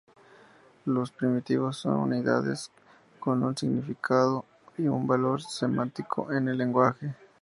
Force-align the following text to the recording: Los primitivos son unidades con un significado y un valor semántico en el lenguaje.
Los 0.85 1.11
primitivos 1.11 1.77
son 1.77 1.93
unidades 1.99 2.71
con 3.19 3.43
un 3.43 3.55
significado 3.55 4.45
y 4.75 4.87
un 4.87 5.05
valor 5.05 5.43
semántico 5.43 6.31
en 6.31 6.47
el 6.47 6.57
lenguaje. 6.57 7.13